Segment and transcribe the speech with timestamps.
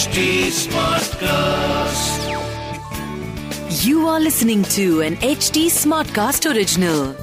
[0.00, 2.20] HT Smartcast.
[3.84, 7.14] You are listening to an HT Smartcast original.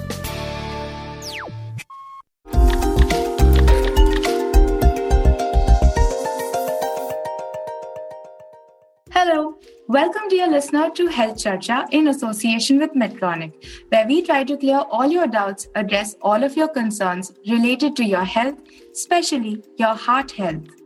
[9.11, 9.57] Hello.
[9.87, 13.53] Welcome, dear listener, to Health Charcha in association with Medtronic,
[13.89, 18.03] where we try to clear all your doubts, address all of your concerns related to
[18.03, 18.59] your health,
[18.93, 20.76] especially your heart health.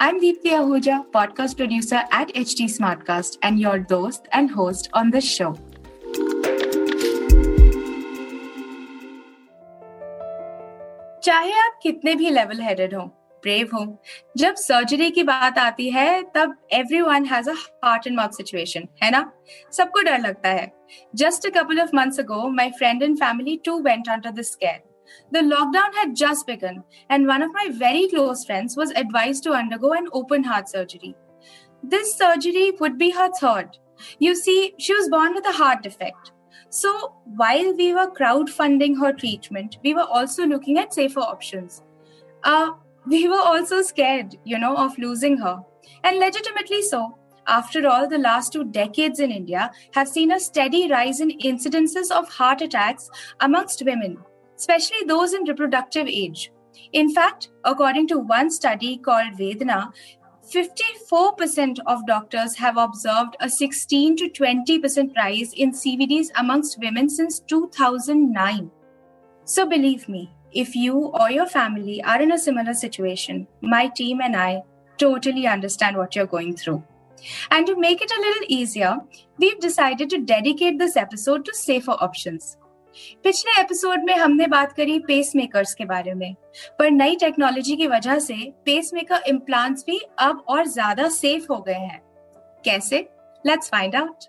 [0.00, 5.24] I'm Deepthi Ahuja, podcast producer at HT Smartcast, and your host and host on this
[5.24, 5.48] show.
[11.24, 13.02] चाहे आप कितने भी level headed हो
[13.42, 14.02] brave हो
[14.36, 16.56] जब surgery की बात आती है तब
[17.00, 19.32] everyone has a heart and mouth situation है ना?
[19.72, 20.72] सबको डर लगता है।
[21.14, 24.87] Just a couple of months ago my friend and family too went under the scare
[25.30, 29.52] The lockdown had just begun, and one of my very close friends was advised to
[29.52, 31.14] undergo an open heart surgery.
[31.82, 33.78] This surgery would be her third.
[34.18, 36.32] You see, she was born with a heart defect.
[36.70, 41.82] So, while we were crowdfunding her treatment, we were also looking at safer options.
[42.42, 42.72] Uh,
[43.06, 45.60] we were also scared, you know, of losing her.
[46.04, 47.18] And legitimately so.
[47.46, 52.10] After all, the last two decades in India have seen a steady rise in incidences
[52.10, 53.08] of heart attacks
[53.40, 54.18] amongst women,
[54.58, 56.52] especially those in reproductive age.
[56.92, 59.92] In fact, according to one study called Vedana,
[60.52, 67.40] 54% of doctors have observed a 16 to 20% rise in CVDs amongst women since
[67.40, 68.70] 2009.
[69.44, 74.20] So believe me, if you or your family are in a similar situation, my team
[74.20, 74.62] and I
[74.98, 76.82] totally understand what you're going through.
[77.50, 78.96] And to make it a little easier,
[79.38, 82.57] we've decided to dedicate this episode to safer options.
[83.24, 86.34] पिछले episode में हमने बात करी pace makers के बारे में
[86.78, 91.60] पर नई टेक्नोलॉजी की वजह से पेस मेकर इम्प्लांट्स भी अब और ज़्यादा सेफ़ हो
[91.68, 92.00] गए हैं
[92.64, 93.08] कैसे
[93.46, 94.28] let's find out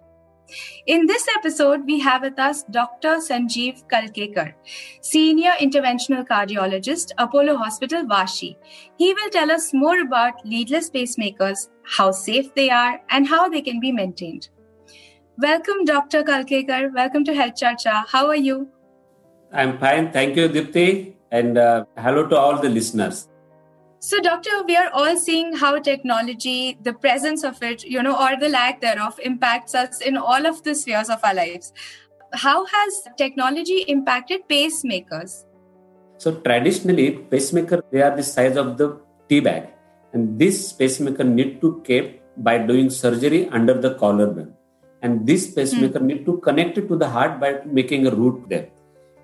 [0.87, 3.17] In this episode, we have with us Dr.
[3.17, 4.53] Sanjeev Kalkekar,
[5.01, 8.55] Senior Interventional Cardiologist, Apollo Hospital, Vashi.
[8.97, 13.61] He will tell us more about leadless pacemakers, how safe they are, and how they
[13.61, 14.49] can be maintained.
[15.41, 16.21] Welcome, Dr.
[16.21, 16.93] Kalkekar.
[16.93, 18.05] Welcome to Health Charcha.
[18.09, 18.67] How are you?
[19.53, 20.11] I'm fine.
[20.11, 21.13] Thank you, Dipti.
[21.31, 23.29] And uh, hello to all the listeners.
[23.99, 28.37] So, doctor, we are all seeing how technology, the presence of it, you know, or
[28.37, 31.71] the lack thereof, impacts us in all of the spheres of our lives.
[32.33, 35.45] How has technology impacted pacemakers?
[36.17, 38.99] So, traditionally, pacemaker they are the size of the
[39.29, 39.69] tea bag,
[40.11, 44.53] and this pacemaker need to keep by doing surgery under the collarbone,
[45.01, 48.69] and this pacemaker need to connect it to the heart by making a root there.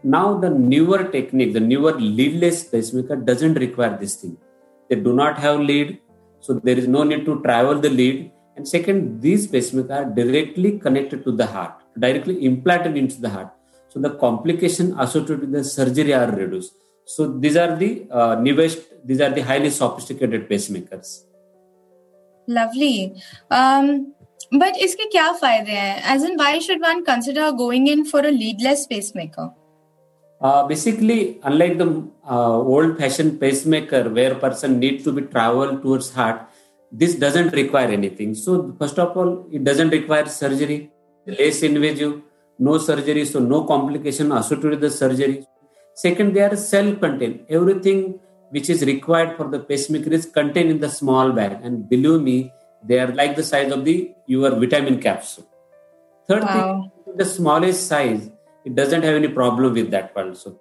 [0.03, 4.37] Now, the newer technique, the newer leadless pacemaker doesn't require this thing.
[4.89, 5.99] They do not have lead
[6.45, 8.31] so there is no need to travel the lead.
[8.55, 13.51] And second these pacemakers are directly connected to the heart directly implanted into the heart.
[13.89, 16.73] So the complication associated with the surgery are reduced.
[17.05, 21.23] So these are the uh, newest these are the highly sophisticated pacemakers.
[22.47, 23.21] Lovely.
[23.49, 24.13] Um,
[24.54, 26.02] but इसके क्या फायदे हैं?
[26.16, 29.50] As in, why should one consider going in for a leadless pacemaker?
[30.40, 36.48] Uh, basically, unlike the uh, old-fashioned pacemaker where person need to be travel towards heart,
[36.90, 38.34] this doesn't require anything.
[38.34, 40.90] So first of all, it doesn't require surgery,
[41.26, 42.22] less invasive,
[42.58, 45.46] no surgery, so no complication associated with the surgery.
[45.94, 47.44] Second, they are self-contained.
[47.48, 48.18] Everything
[48.50, 52.50] which is required for the pacemaker is contained in the small bag, and believe me,
[52.87, 53.95] they are like the size of the
[54.27, 55.47] your vitamin capsule.
[56.27, 56.91] Third Wow.
[57.05, 58.29] thing, the smallest size,
[58.65, 60.59] it doesn't have any problem with that also.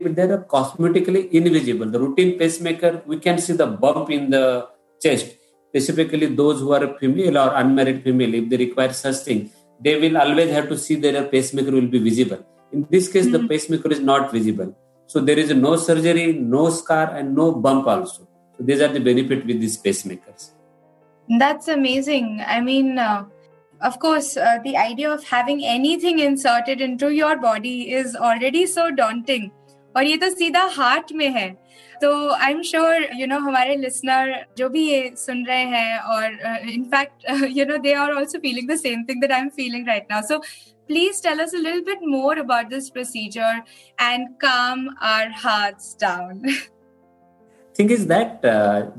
[0.00, 1.86] But they are cosmetically invisible.
[1.86, 4.68] The routine pacemaker, we can see the bump in the
[5.02, 5.34] chest.
[5.68, 9.50] Specifically, those who are female or unmarried female, if they require such thing,
[9.84, 12.44] they will always have to see that a pacemaker will be visible.
[12.72, 13.48] In this case, the hmm.
[13.48, 14.74] pacemaker is not visible.
[15.06, 18.28] So there is no surgery, no scar, and no bump also.
[18.56, 20.52] So these are the benefit with these pacemakers.
[21.27, 22.43] That's amazing.
[22.45, 23.25] I mean, uh,
[23.81, 28.89] of course, uh, the idea of having anything inserted into your body is already so
[28.91, 29.51] daunting.
[29.95, 31.49] और ये तो सीधा heart में है
[32.01, 36.69] तो I am sure you know हमारे listener जो भी ये सुन रहे हैं और
[36.69, 37.25] in fact
[37.57, 40.21] you know they are also feeling the same thing that I am feeling right now
[40.27, 40.37] so
[40.89, 43.61] please tell us a little bit more about this procedure
[44.01, 46.41] and calm our hearts down
[47.79, 48.41] thing is that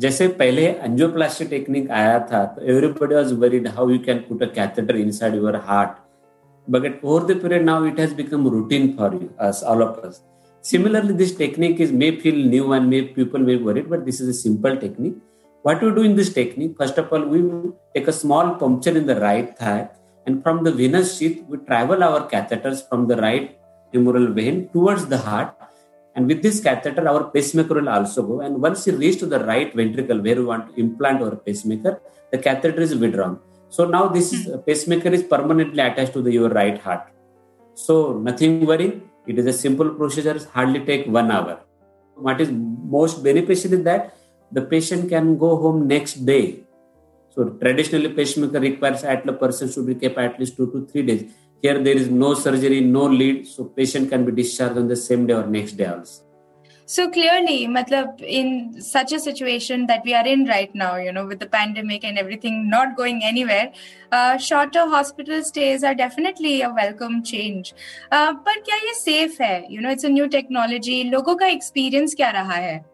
[0.00, 4.52] जैसे पहले angioplasty technique आया था तो everybody was worried how you can put a
[4.58, 5.96] catheter inside your heart
[6.72, 10.16] but over the period now it has become routine for you us all of us
[10.70, 14.32] similarly this technique is may feel new and may people may worried but this is
[14.32, 15.14] a simple technique
[15.62, 17.40] what we do in this technique, first of all, we
[17.94, 19.88] take a small puncture in the right thigh,
[20.26, 23.58] and from the venous sheath, we travel our catheters from the right
[23.92, 25.54] femoral vein towards the heart.
[26.15, 28.41] and with this catheter, our pacemaker will also go.
[28.41, 31.99] And once you reach to the right ventricle where we want to implant our pacemaker,
[32.31, 33.39] the catheter is withdrawn.
[33.69, 34.59] So now this hmm.
[34.67, 37.07] pacemaker is permanently attached to the, your right heart.
[37.73, 39.01] So nothing worry.
[39.25, 40.39] It is a simple procedure.
[40.53, 41.61] Hardly take one hour.
[42.15, 44.15] What is most beneficial is that
[44.51, 46.63] the patient can go home next day.
[47.29, 51.01] So traditionally, pacemaker requires at the person should be kept at least two to three
[51.01, 51.31] days.
[51.62, 55.26] Here there is no surgery, no lead, so patient can be discharged on the same
[55.26, 56.22] day or next day also.
[56.86, 61.26] So clearly, matlab, in such a situation that we are in right now, you know,
[61.26, 63.72] with the pandemic and everything not going anywhere,
[64.10, 67.74] uh, shorter hospital stays are definitely a welcome change.
[68.10, 69.70] Uh, but क्या ये safe है?
[69.70, 71.10] You know, it's a new technology.
[71.10, 72.84] लोगों का experience क्या रहा है?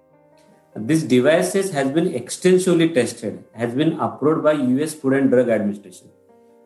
[0.76, 6.08] This devices has been extensively tested, has been approved by US Food and Drug Administration.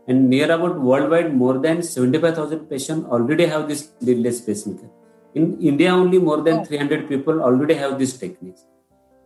[0.07, 4.89] And near about worldwide, more than 75,000 patients already have this leadless pacemaker.
[5.33, 6.65] In India, only more than oh.
[6.65, 8.65] 300 people already have these techniques.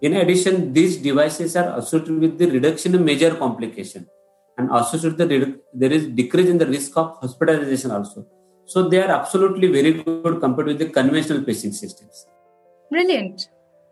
[0.02, 4.08] In addition, these devices are associated with the reduction in major complication
[4.58, 8.26] and associated with the there is decrease in the risk of hospitalization also.
[8.66, 12.28] So they are absolutely very good compared with the conventional pacing systems.
[12.92, 13.50] Brilliant.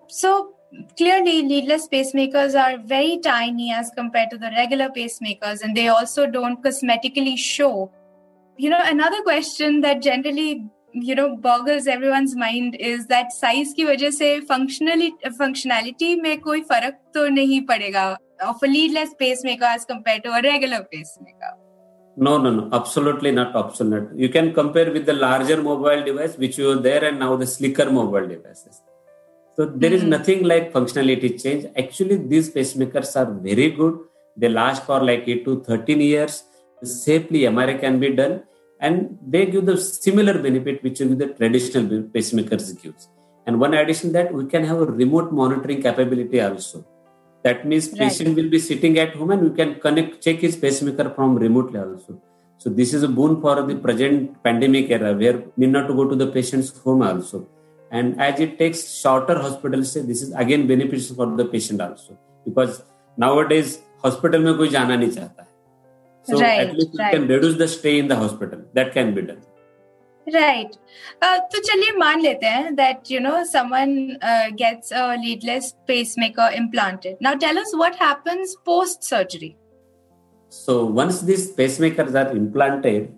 [0.08, 0.55] So
[0.98, 6.30] clearly leadless pacemakers are very tiny as compared to the regular pacemakers and they also
[6.30, 7.92] don't cosmetically show.
[8.58, 13.86] You know another question that generally you know boggles everyone's mind is that size ki
[13.86, 18.06] wajah se functionally functionality mein koi farak to nahi padega
[18.42, 21.54] of a leadless pacemaker as compared to a regular pacemaker.
[22.18, 24.10] No no no absolutely not obsolete.
[24.16, 27.92] You can compare with the larger mobile device which was there and now the slicker
[27.92, 28.82] mobile devices
[29.56, 29.96] so there mm-hmm.
[29.98, 30.10] is hmm.
[30.16, 33.96] nothing like functionality change actually these pacemakers are very good
[34.38, 36.36] they last for like 8 to 13 years
[36.84, 38.36] safely mri can be done
[38.80, 41.86] and they give the similar benefit which the traditional
[42.16, 43.08] pacemakers gives.
[43.48, 46.86] And one addition that we can have a remote monitoring capability also.
[47.44, 48.00] That means right.
[48.00, 51.80] patient will be sitting at home and we can connect, check his pacemaker from remotely
[51.80, 52.22] also.
[52.58, 55.94] So this is a boon for the present pandemic era where we need not to
[55.94, 57.48] go to the patient's home also.
[57.95, 62.19] And as it takes shorter hospital stay, this is again beneficial for the patient also.
[62.45, 62.83] Because
[63.17, 65.49] nowadays hospital में कोई जाना नहीं चाहता है
[66.23, 67.13] so right, at least you right.
[67.13, 68.61] can reduce the stay in the hospital.
[68.75, 69.43] That can be done.
[70.33, 70.77] Right.
[71.23, 76.51] Uh, तो चलिए मान लेते हैं that you know someone uh, gets a leadless pacemaker
[76.55, 77.17] implanted.
[77.21, 79.57] Now tell us what happens post surgery.
[80.49, 83.17] So once these pacemakers are implanted,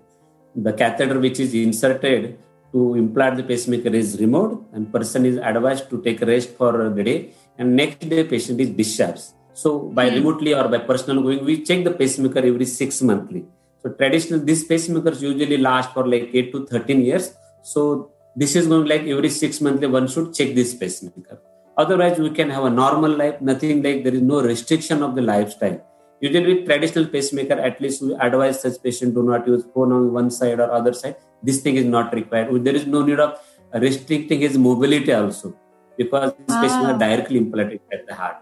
[0.54, 2.38] the catheter which is inserted
[2.71, 7.03] to implant the pacemaker is removed, and person is advised to take rest for the
[7.03, 9.23] day, and next day patient is discharged.
[9.53, 10.15] So by mm.
[10.15, 13.45] remotely or by personal going, we check the pacemaker every six monthly.
[13.81, 17.33] So traditional, these pacemakers usually last for like eight to 13 years.
[17.63, 21.39] So this is going like every six monthly, one should check this pacemaker.
[21.77, 25.21] Otherwise, we can have a normal life, nothing like there is no restriction of the
[25.21, 25.79] lifestyle.
[26.19, 30.11] Usually with traditional pacemaker, at least we advise such patient do not use phone on
[30.11, 31.15] one side or other side.
[31.43, 32.63] This thing is not required.
[32.63, 33.39] There is no need of
[33.73, 35.55] restricting his mobility also
[35.97, 36.61] because this ah.
[36.61, 38.37] pacemaker directly implanted at the heart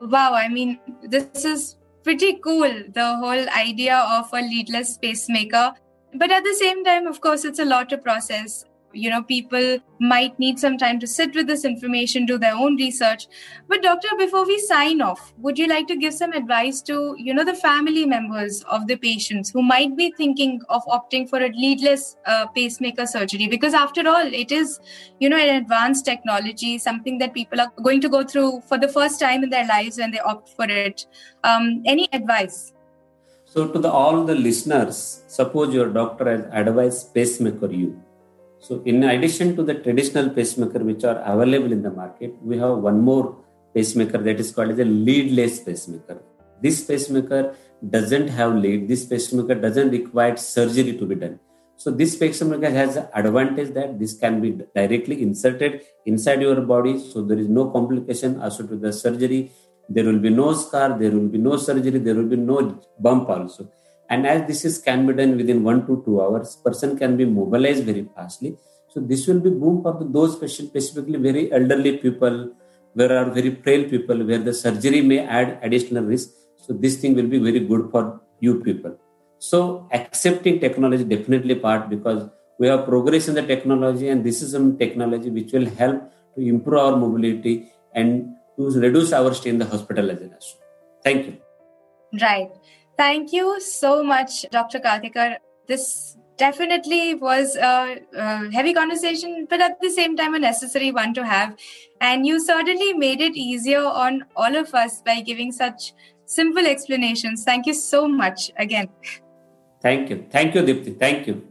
[0.00, 5.72] wow, I mean, this is pretty cool, the whole idea of a leadless pacemaker.
[6.14, 8.64] But at the same time, of course, it's a lot to process
[8.94, 12.76] you know people might need some time to sit with this information do their own
[12.76, 13.26] research.
[13.68, 17.34] But doctor before we sign off would you like to give some advice to you
[17.34, 21.48] know the family members of the patients who might be thinking of opting for a
[21.48, 23.46] leadless uh, pacemaker surgery?
[23.46, 24.78] Because after all it is
[25.20, 28.88] you know an advanced technology something that people are going to go through for the
[28.88, 31.06] first time in their lives when they opt for it.
[31.42, 32.72] Um, any advice?
[33.44, 38.02] So to the, all the listeners suppose your doctor has advised pacemaker you
[38.66, 42.78] so, in addition to the traditional pacemaker which are available in the market, we have
[42.78, 43.36] one more
[43.74, 46.22] pacemaker that is called as a leadless pacemaker.
[46.62, 47.54] This pacemaker
[47.90, 48.88] doesn't have lead.
[48.88, 51.40] This pacemaker doesn't require surgery to be done.
[51.76, 56.98] So this pacemaker has the advantage that this can be directly inserted inside your body.
[56.98, 59.52] So there is no complication associated with the surgery.
[59.90, 60.98] There will be no scar.
[60.98, 61.98] There will be no surgery.
[61.98, 63.70] There will be no bump also.
[64.10, 67.24] And as this is can be done within one to two hours, person can be
[67.24, 68.56] mobilized very fastly.
[68.88, 72.52] So this will be boom for those patients, specifically very elderly people,
[72.92, 76.30] where are very frail people, where the surgery may add additional risk.
[76.56, 78.96] So this thing will be very good for you people.
[79.38, 84.52] So accepting technology definitely part because we have progress in the technology and this is
[84.52, 89.58] some technology which will help to improve our mobility and to reduce our stay in
[89.58, 90.38] the hospital as well.
[91.02, 91.36] Thank you.
[92.20, 92.50] Right.
[92.96, 94.78] Thank you so much, Dr.
[94.78, 95.36] Karthikar.
[95.66, 101.14] This definitely was a, a, heavy conversation, but at the same time, a necessary one
[101.14, 101.56] to have.
[102.00, 105.92] And you certainly made it easier on all of us by giving such
[106.26, 107.44] simple explanations.
[107.44, 108.88] Thank you so much again.
[109.80, 110.26] Thank you.
[110.30, 110.98] Thank you, Dipti.
[110.98, 111.46] Thank you.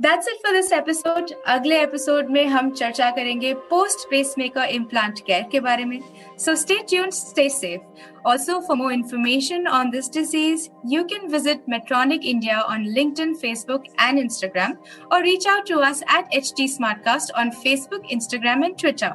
[0.00, 5.42] That's it for this episode अगले episode में हम चर्चा करेंगे post pacemaker implant care
[5.52, 5.98] के बारे में।
[6.38, 11.62] So stay tune stay safe also for more information on this disease you can visit
[11.68, 12.84] Medtronic India on
[13.20, 14.74] LinkedIn Facebook and Instagram
[15.12, 19.14] और reach out to us at H T smartcast on Facebook Instagram and Twitter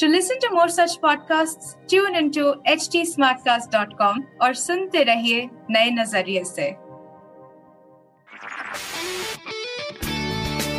[0.00, 4.54] to listen to more such podcast tune in to H T smartcast dot com और
[4.54, 6.70] सुनते रहिए नए नज़रिए से